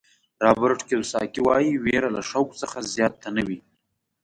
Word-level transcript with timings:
رابرټ 0.45 0.79
کیوساکي 0.87 1.39
وایي 1.43 1.71
وېره 1.83 2.09
له 2.15 2.21
شوق 2.29 2.49
څخه 2.61 2.77
زیاته 2.93 3.29
نه 3.35 3.41
وي. 3.47 3.59